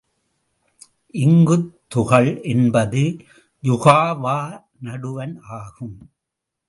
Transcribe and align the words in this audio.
இங்குத் 1.13 1.79
துகள் 1.87 2.41
என்பது 2.41 3.17
யுகாவா 3.63 4.63
நடுவன் 4.83 5.39
ஆகும். 5.41 5.97